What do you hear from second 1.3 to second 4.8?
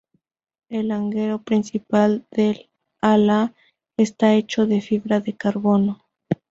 principal del ala esta hecho